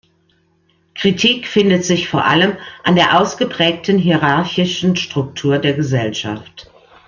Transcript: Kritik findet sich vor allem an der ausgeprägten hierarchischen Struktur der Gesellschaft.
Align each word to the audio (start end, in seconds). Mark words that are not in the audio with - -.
Kritik 0.95 1.47
findet 1.47 1.85
sich 1.85 2.09
vor 2.09 2.25
allem 2.25 2.57
an 2.83 2.95
der 2.95 3.19
ausgeprägten 3.19 3.99
hierarchischen 3.99 4.95
Struktur 4.95 5.59
der 5.59 5.73
Gesellschaft. 5.75 6.71